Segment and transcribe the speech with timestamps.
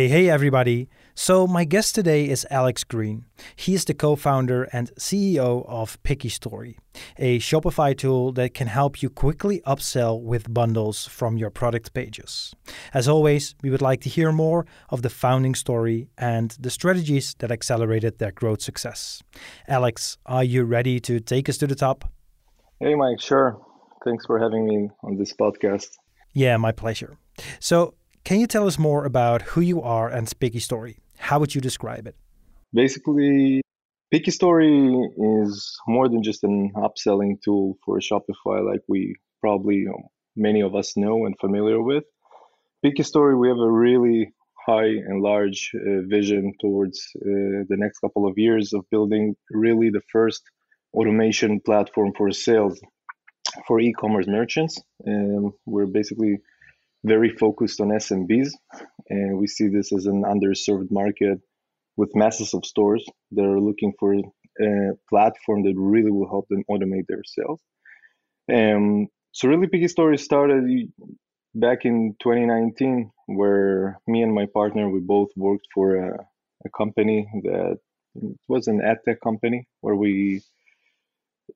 [0.00, 0.88] Hey, hey, everybody.
[1.14, 3.26] So, my guest today is Alex Green.
[3.54, 6.78] He is the co founder and CEO of Picky Story,
[7.18, 12.54] a Shopify tool that can help you quickly upsell with bundles from your product pages.
[12.94, 17.34] As always, we would like to hear more of the founding story and the strategies
[17.40, 19.22] that accelerated their growth success.
[19.68, 22.10] Alex, are you ready to take us to the top?
[22.78, 23.60] Hey, Mike, sure.
[24.02, 25.90] Thanks for having me on this podcast.
[26.32, 27.18] Yeah, my pleasure.
[27.58, 27.92] So,
[28.24, 30.98] can you tell us more about who you are and Picky Story?
[31.18, 32.16] How would you describe it?
[32.72, 33.62] Basically,
[34.10, 34.92] Picky Story
[35.42, 39.86] is more than just an upselling tool for Shopify, like we probably
[40.36, 42.04] many of us know and familiar with.
[42.82, 44.32] Picky Story, we have a really
[44.66, 49.90] high and large uh, vision towards uh, the next couple of years of building really
[49.90, 50.42] the first
[50.94, 52.80] automation platform for sales
[53.66, 54.80] for e-commerce merchants.
[55.04, 56.38] And we're basically
[57.04, 58.50] very focused on SMBs,
[59.08, 61.40] and we see this as an underserved market
[61.96, 66.64] with masses of stores that are looking for a platform that really will help them
[66.70, 67.60] automate their sales.
[68.52, 70.92] Um, so really, Picky Story started
[71.54, 76.26] back in 2019, where me and my partner we both worked for a,
[76.64, 77.78] a company that
[78.48, 80.42] was an ad tech company where we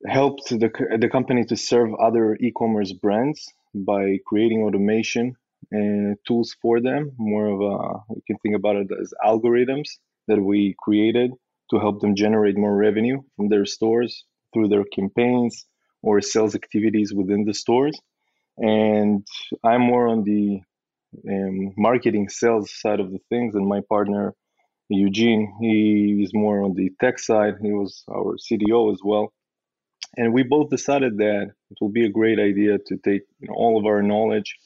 [0.06, 5.36] helped the, the company to serve other e-commerce brands by creating automation
[5.70, 7.12] and tools for them.
[7.18, 9.88] More of a, you can think about it as algorithms
[10.28, 11.32] that we created
[11.70, 15.66] to help them generate more revenue from their stores through their campaigns
[16.02, 17.98] or sales activities within the stores.
[18.58, 19.26] And
[19.64, 20.60] I'm more on the
[21.28, 24.34] um, marketing sales side of the things, and my partner
[24.88, 27.54] Eugene, he is more on the tech side.
[27.62, 29.32] He was our CDO as well.
[30.16, 33.54] And we both decided that it will be a great idea to take you know,
[33.54, 34.56] all of our knowledge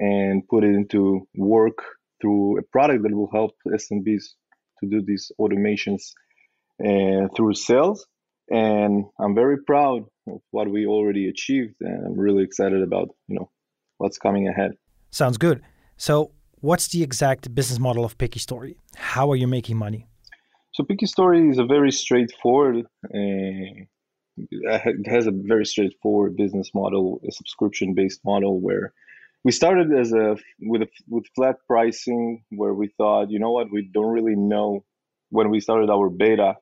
[0.00, 1.78] and put it into work
[2.20, 4.24] through a product that will help SMBs
[4.80, 6.12] to do these automations
[6.84, 8.06] uh, through sales.
[8.50, 13.36] And I'm very proud of what we already achieved, and I'm really excited about you
[13.36, 13.50] know
[13.98, 14.72] what's coming ahead.
[15.10, 15.60] Sounds good.
[15.96, 16.30] So,
[16.60, 18.78] what's the exact business model of Picky Story?
[18.96, 20.06] How are you making money?
[20.72, 22.86] So, Picky Story is a very straightforward.
[23.04, 23.84] Uh,
[24.50, 28.92] it has a very straightforward business model, a subscription-based model where
[29.44, 33.70] we started as a with a, with flat pricing where we thought, you know what,
[33.72, 34.84] we don't really know.
[35.30, 36.56] When we started our beta,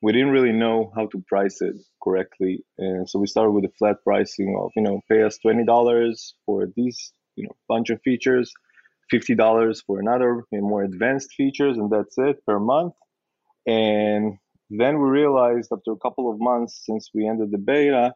[0.00, 3.72] we didn't really know how to price it correctly, and so we started with a
[3.78, 8.00] flat pricing of you know pay us twenty dollars for these you know bunch of
[8.02, 8.52] features,
[9.10, 12.94] fifty dollars for another and more advanced features, and that's it per month.
[13.66, 14.38] And
[14.70, 18.14] then we realized after a couple of months since we ended the beta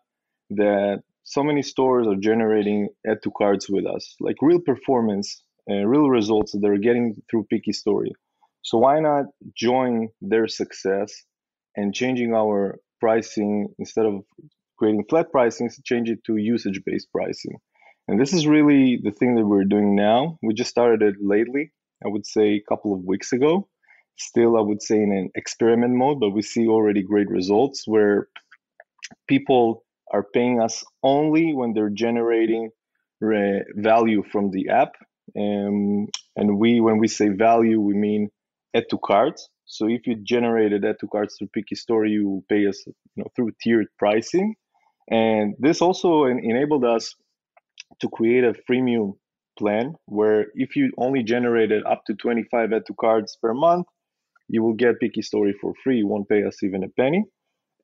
[0.50, 5.88] that so many stores are generating add to carts with us, like real performance and
[5.90, 8.12] real results that they're getting through Picky Story.
[8.62, 11.12] So why not join their success
[11.76, 14.24] and changing our pricing instead of
[14.78, 17.58] creating flat pricing, change it to usage based pricing.
[18.06, 20.38] And this is really the thing that we're doing now.
[20.42, 21.72] We just started it lately,
[22.04, 23.68] I would say a couple of weeks ago.
[24.18, 28.28] Still, I would say in an experiment mode, but we see already great results where
[29.28, 32.70] people are paying us only when they're generating
[33.20, 34.94] re- value from the app.
[35.36, 38.30] Um, and we, when we say value, we mean
[38.74, 39.48] add to carts.
[39.66, 42.94] So if you generated add to carts through Picky Story, you will pay us you
[43.16, 44.56] know, through tiered pricing.
[45.10, 47.14] And this also enabled us
[48.00, 49.14] to create a freemium
[49.58, 53.86] plan where if you only generated up to 25 add to cards per month,
[54.48, 55.98] you will get Picky Story for free.
[55.98, 57.24] You won't pay us even a penny.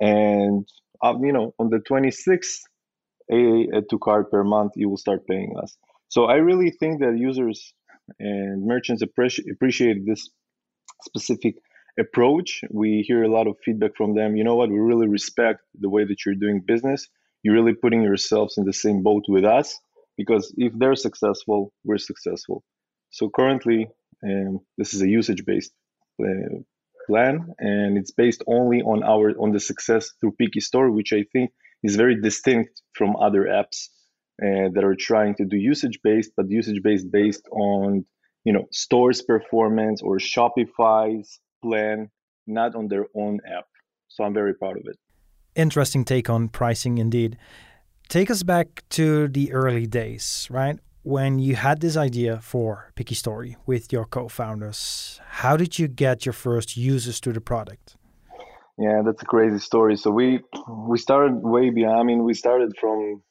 [0.00, 0.66] And
[1.02, 2.60] um, you know, on the 26th
[3.30, 5.76] a, a two card per month, you will start paying us.
[6.08, 7.74] So I really think that users
[8.18, 10.28] and merchants appreciate appreciate this
[11.04, 11.56] specific
[11.98, 12.62] approach.
[12.70, 14.36] We hear a lot of feedback from them.
[14.36, 14.70] You know what?
[14.70, 17.08] We really respect the way that you're doing business.
[17.42, 19.78] You're really putting yourselves in the same boat with us
[20.16, 22.64] because if they're successful, we're successful.
[23.10, 23.88] So currently,
[24.24, 25.83] um, this is a usage based uh,
[27.06, 31.24] plan and it's based only on our on the success through Picky Story, which I
[31.32, 31.50] think
[31.82, 33.88] is very distinct from other apps
[34.42, 38.04] uh, that are trying to do usage based, but usage based based on
[38.44, 42.10] you know stores performance or Shopify's plan,
[42.46, 43.66] not on their own app.
[44.08, 44.98] So I'm very proud of it.
[45.54, 47.36] Interesting take on pricing, indeed.
[48.08, 50.78] Take us back to the early days, right?
[51.04, 56.24] When you had this idea for Picky Story with your co-founders, how did you get
[56.24, 57.96] your first users to the product?
[58.78, 59.96] Yeah, that's a crazy story.
[59.96, 60.40] So we
[60.88, 62.00] we started way beyond.
[62.00, 63.22] I mean, we started from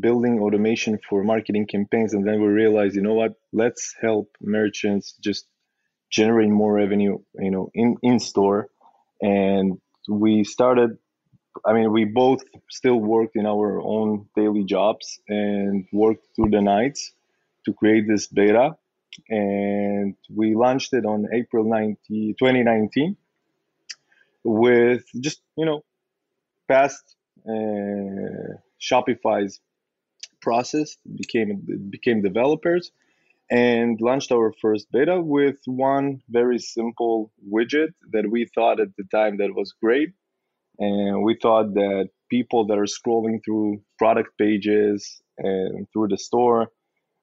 [0.00, 3.32] building automation for marketing campaigns, and then we realized, you know what?
[3.52, 5.46] Let's help merchants just
[6.10, 8.68] generate more revenue, you know, in in store.
[9.22, 9.78] And
[10.08, 10.90] we started.
[11.64, 16.60] I mean, we both still worked in our own daily jobs and worked through the
[16.60, 17.12] nights
[17.64, 18.76] to create this beta.
[19.28, 23.16] And we launched it on April 90, 2019
[24.44, 25.82] with just you know
[26.68, 27.16] past
[27.48, 29.60] uh, Shopify's
[30.40, 32.92] process became became developers
[33.50, 39.04] and launched our first beta with one very simple widget that we thought at the
[39.10, 40.10] time that was great
[40.78, 46.68] and we thought that people that are scrolling through product pages and through the store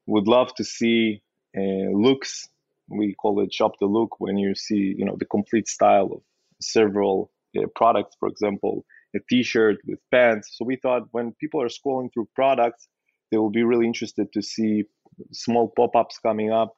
[0.07, 1.21] would love to see
[1.57, 2.47] uh, looks.
[2.87, 6.21] We call it shop the look when you see you know the complete style of
[6.61, 8.85] several uh, products for example
[9.15, 10.49] a t-shirt with pants.
[10.55, 12.87] So we thought when people are scrolling through products
[13.31, 14.83] they will be really interested to see
[15.31, 16.75] small pop-ups coming up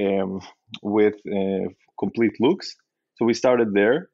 [0.00, 0.40] um,
[0.82, 1.68] with uh,
[1.98, 2.74] complete looks.
[3.16, 4.10] So we started there,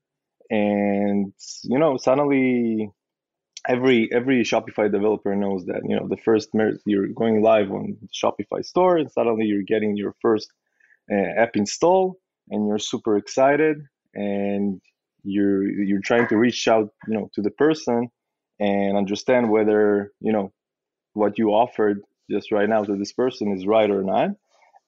[0.53, 1.33] and
[1.65, 2.91] you know suddenly
[3.67, 6.51] every every Shopify developer knows that you know the first
[6.85, 10.53] you're going live on Shopify store, and suddenly you're getting your first
[11.11, 12.19] uh, app install,
[12.51, 13.79] and you're super excited,
[14.15, 14.81] and
[15.25, 18.09] you're you're trying to reach out you know to the person
[18.61, 20.53] and understand whether you know
[21.15, 24.31] what you offered just right now to this person is right or not.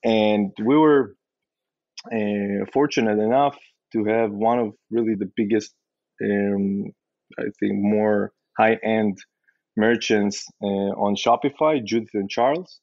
[0.05, 1.17] And we were
[2.13, 3.57] uh, fortunate enough
[3.94, 5.75] to have one of really the biggest,
[6.23, 6.85] um,
[7.38, 9.19] I think, more high end
[9.76, 12.81] merchants uh, on Shopify, Judith and Charles.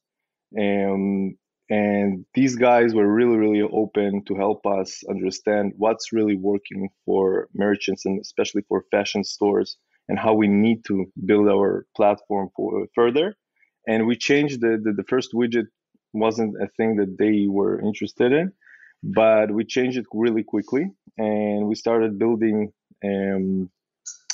[0.60, 1.38] Um,
[1.70, 7.48] and these guys were really, really open to help us understand what's really working for
[7.56, 9.78] merchants and especially for fashion stores
[10.10, 13.36] and how we need to build our platform for further
[13.88, 15.68] and we changed the, the, the first widget
[16.14, 18.52] wasn't a thing that they were interested in
[19.04, 20.86] but we changed it really quickly
[21.18, 22.72] and we started building
[23.04, 23.70] um,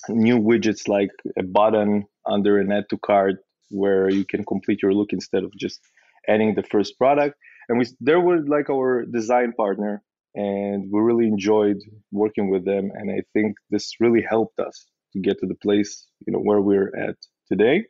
[0.10, 3.36] new widgets like a button under an add to cart
[3.70, 5.80] where you can complete your look instead of just
[6.28, 7.36] adding the first product
[7.70, 10.02] and we they were like our design partner
[10.36, 11.78] and we really enjoyed
[12.12, 16.06] working with them and i think this really helped us to get to the place
[16.26, 17.16] you know where we're at
[17.52, 17.84] today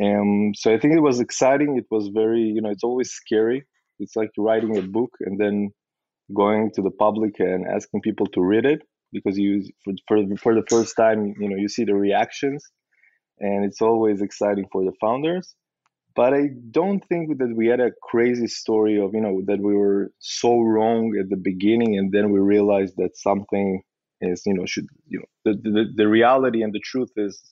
[0.00, 1.76] um, so I think it was exciting.
[1.76, 3.64] It was very, you know, it's always scary.
[3.98, 5.70] It's like writing a book and then
[6.34, 8.82] going to the public and asking people to read it
[9.12, 12.64] because you for, for, for the first time, you know, you see the reactions
[13.38, 15.54] and it's always exciting for the founders.
[16.14, 19.74] But I don't think that we had a crazy story of, you know, that we
[19.74, 23.82] were so wrong at the beginning and then we realized that something
[24.20, 27.42] is, you know, should, you know, the, the, the reality and the truth is,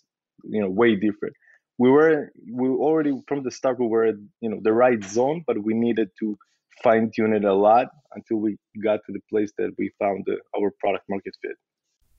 [0.44, 1.34] you know, way different
[1.80, 4.12] we were we already from the start we were
[4.42, 6.36] you know the right zone but we needed to
[6.82, 10.36] fine tune it a lot until we got to the place that we found the,
[10.58, 11.56] our product market fit.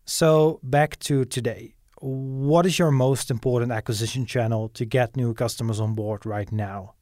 [0.05, 1.73] So back to today.
[1.99, 6.95] What is your most important acquisition channel to get new customers on board right now?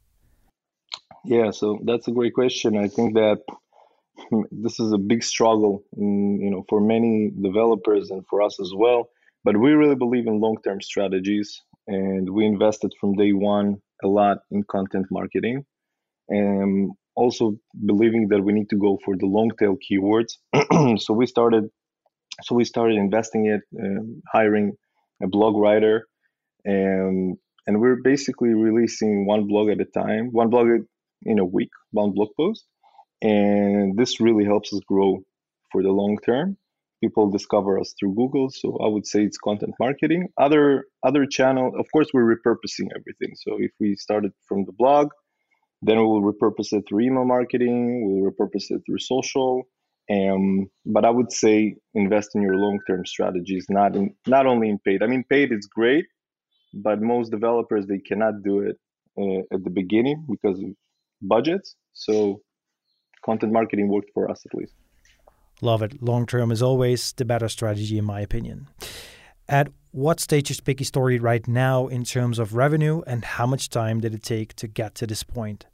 [1.24, 2.76] Yeah so that's a great question.
[2.76, 3.38] I think that
[4.30, 8.58] hmm, this is a big struggle in, you know for many developers and for us
[8.60, 9.08] as well
[9.44, 14.38] but we really believe in long-term strategies and we invested from day one a lot
[14.50, 15.64] in content marketing.
[16.28, 16.92] And
[17.22, 17.44] also
[17.90, 20.32] believing that we need to go for the long tail keywords
[21.04, 21.64] so we started
[22.44, 24.72] so we started investing it um, hiring
[25.22, 25.96] a blog writer
[26.64, 27.36] and
[27.66, 30.66] and we're basically releasing one blog at a time one blog
[31.32, 32.64] in a week one blog post
[33.22, 35.10] and this really helps us grow
[35.70, 36.56] for the long term
[37.02, 38.50] people discover us through Google.
[38.50, 40.28] So I would say it's content marketing.
[40.38, 43.32] Other other channel, of course, we're repurposing everything.
[43.36, 45.08] So if we started from the blog,
[45.82, 48.06] then we will repurpose it through email marketing.
[48.06, 49.64] We'll repurpose it through social.
[50.10, 54.78] Um, but I would say invest in your long-term strategies, not in not only in
[54.78, 55.02] paid.
[55.02, 56.06] I mean, paid is great,
[56.74, 58.76] but most developers they cannot do it
[59.18, 60.70] uh, at the beginning because of
[61.22, 61.76] budgets.
[61.92, 62.40] So
[63.24, 64.74] content marketing worked for us at least.
[65.62, 66.02] Love it.
[66.02, 68.68] Long term is always the better strategy, in my opinion.
[69.48, 73.70] At what stage is Picky Story right now in terms of revenue, and how much
[73.70, 75.66] time did it take to get to this point?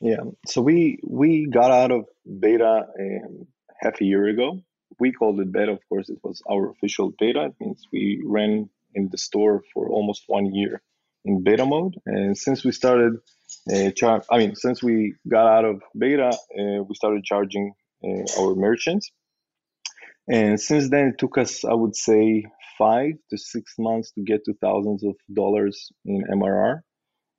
[0.00, 2.06] Yeah, so we we got out of
[2.40, 3.46] beta um,
[3.80, 4.60] half a year ago.
[4.98, 5.72] We called it beta.
[5.72, 7.46] Of course, it was our official beta.
[7.46, 10.82] It means we ran in the store for almost one year
[11.24, 11.94] in beta mode.
[12.06, 13.14] And since we started,
[13.72, 17.72] uh, char- I mean, since we got out of beta, uh, we started charging
[18.04, 19.10] uh, our merchants.
[20.28, 22.44] And since then, it took us, I would say,
[22.78, 26.80] five to six months to get to thousands of dollars in MRR.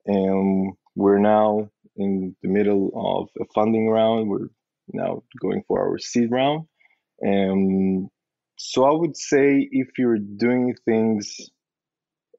[0.05, 4.29] And we're now in the middle of a funding round.
[4.29, 4.49] We're
[4.91, 6.67] now going for our seed round.
[7.21, 8.09] And
[8.57, 11.37] so I would say if you're doing things,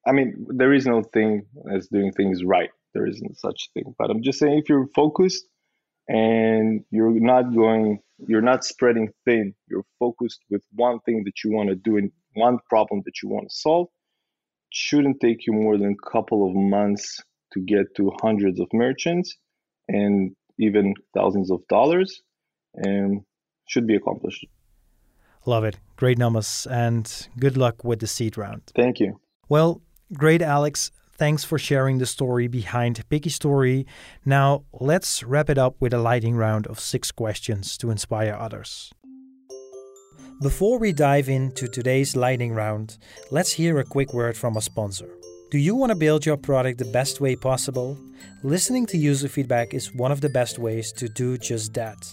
[0.07, 2.71] I mean, there is no thing as doing things right.
[2.93, 3.95] There isn't such thing.
[3.99, 5.47] But I'm just saying if you're focused
[6.09, 11.53] and you're not going, you're not spreading thin, you're focused with one thing that you
[11.53, 13.89] want to do and one problem that you want to solve,
[14.71, 17.21] shouldn't take you more than a couple of months
[17.53, 19.37] to get to hundreds of merchants
[19.89, 22.23] and even thousands of dollars
[22.75, 23.23] and
[23.69, 24.45] should be accomplished.
[25.47, 25.79] Love it.
[25.97, 28.63] Great numbers and good luck with the seed round.
[28.75, 29.21] Thank you.
[29.49, 30.91] Well, great, Alex.
[31.17, 33.87] Thanks for sharing the story behind Picky Story.
[34.25, 38.93] Now, let's wrap it up with a lightning round of six questions to inspire others.
[40.43, 42.99] Before we dive into today's lightning round,
[43.31, 45.09] let's hear a quick word from a sponsor.
[45.51, 47.97] Do you want to build your product the best way possible?
[48.43, 52.13] Listening to user feedback is one of the best ways to do just that.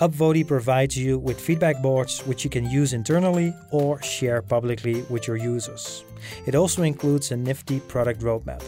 [0.00, 5.28] Upvote provides you with feedback boards which you can use internally or share publicly with
[5.28, 6.04] your users.
[6.46, 8.62] It also includes a nifty product roadmap.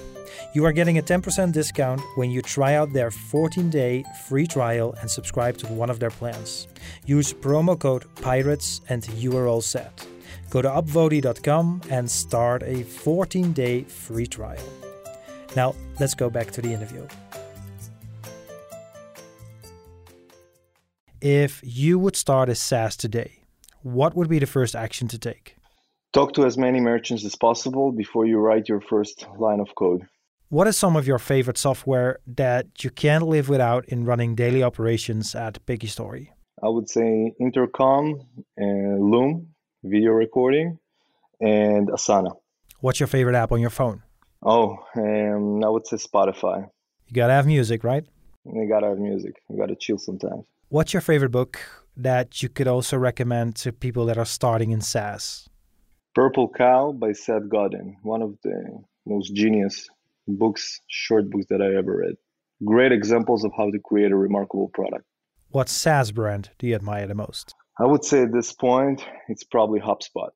[0.54, 4.94] You are getting a 10% discount when you try out their 14 day free trial
[5.00, 6.68] and subscribe to one of their plans.
[7.06, 10.06] Use promo code PIRATES and you are all set.
[10.50, 14.64] Go to upvote.com and start a 14 day free trial.
[15.56, 17.06] Now, let's go back to the interview.
[21.20, 23.40] If you would start a SaaS today,
[23.82, 25.56] what would be the first action to take?
[26.12, 30.06] Talk to as many merchants as possible before you write your first line of code.
[30.50, 34.62] What is some of your favorite software that you can't live without in running daily
[34.62, 36.32] operations at Picky Story?
[36.62, 38.22] I would say Intercom,
[38.56, 39.48] and Loom,
[39.84, 40.78] video recording,
[41.38, 42.34] and Asana.
[42.80, 44.02] What's your favorite app on your phone?
[44.42, 46.66] Oh, um, I would say Spotify.
[47.08, 48.06] You gotta have music, right?
[48.46, 49.42] You gotta have music.
[49.50, 50.46] You gotta chill sometimes.
[50.70, 51.60] What's your favorite book
[51.94, 55.46] that you could also recommend to people that are starting in SaaS?
[56.14, 59.86] Purple Cow by Seth Godin, one of the most genius
[60.28, 62.14] books, short books that I ever read.
[62.64, 65.04] Great examples of how to create a remarkable product.
[65.50, 67.54] What SaaS brand do you admire the most?
[67.80, 70.30] I would say at this point, it's probably HubSpot.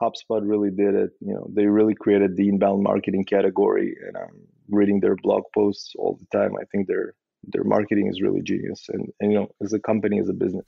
[0.00, 1.10] HubSpot really did it.
[1.20, 5.94] You know, they really created the inbound marketing category, and I'm reading their blog posts
[5.98, 6.52] all the time.
[6.60, 7.14] I think their
[7.52, 10.66] their marketing is really genius, and, and you know, as a company, as a business.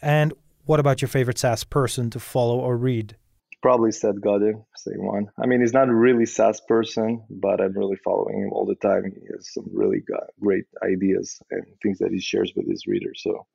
[0.00, 0.32] And
[0.66, 3.16] what about your favorite SaaS person to follow or read?
[3.62, 5.26] Probably Seth Godin, same one.
[5.38, 9.04] I mean, he's not really SaaS person, but I'm really following him all the time.
[9.04, 10.02] He has some really
[10.40, 13.20] great ideas and things that he shares with his readers.
[13.22, 13.46] So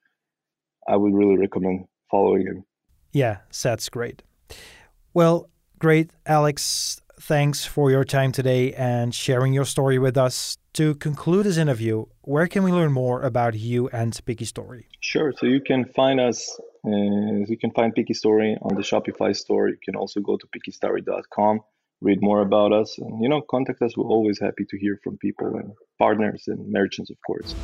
[0.87, 2.65] I would really recommend following him.
[3.13, 4.21] Yeah, Seth's great.
[5.13, 7.01] Well, great, Alex.
[7.19, 10.57] Thanks for your time today and sharing your story with us.
[10.73, 14.87] To conclude this interview, where can we learn more about you and Picky Story?
[14.99, 15.33] Sure.
[15.37, 19.69] So you can find us, uh, you can find Picky Story on the Shopify store.
[19.69, 21.61] You can also go to pickystory.com,
[22.01, 23.97] read more about us, and you know, contact us.
[23.97, 27.55] We're always happy to hear from people and partners and merchants, of course.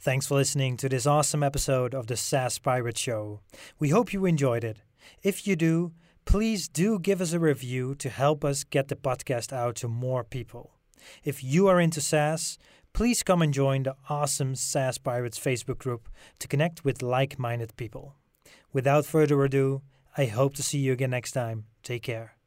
[0.00, 3.40] Thanks for listening to this awesome episode of the SaaS Pirate Show.
[3.78, 4.78] We hope you enjoyed it.
[5.22, 5.92] If you do,
[6.28, 10.22] please do give us a review to help us get the podcast out to more
[10.22, 10.74] people.
[11.24, 12.58] If you are into SaaS,
[12.92, 16.06] please come and join the awesome SaaS Pirates Facebook group
[16.38, 18.14] to connect with like minded people.
[18.74, 19.80] Without further ado,
[20.18, 21.64] I hope to see you again next time.
[21.82, 22.37] Take care.